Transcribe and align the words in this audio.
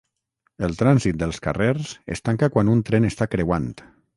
El 0.67 0.71
trànsit 0.79 1.19
dels 1.25 1.41
carrers 1.47 1.91
es 2.17 2.25
tanca 2.31 2.51
quan 2.57 2.73
un 2.77 2.85
tren 2.89 3.07
està 3.11 3.29
creuant. 3.37 3.71